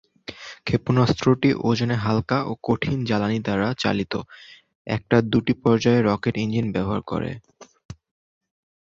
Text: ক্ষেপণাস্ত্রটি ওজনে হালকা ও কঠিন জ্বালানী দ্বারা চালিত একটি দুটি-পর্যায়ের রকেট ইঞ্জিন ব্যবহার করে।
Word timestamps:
ক্ষেপণাস্ত্রটি 0.65 1.49
ওজনে 1.69 1.95
হালকা 1.97 2.37
ও 2.45 2.61
কঠিন 2.63 2.97
জ্বালানী 3.05 3.39
দ্বারা 3.39 3.67
চালিত 3.79 4.13
একটি 4.87 5.17
দুটি-পর্যায়ের 5.31 6.07
রকেট 6.09 6.35
ইঞ্জিন 6.37 6.65
ব্যবহার 6.75 7.01
করে। 7.03 7.31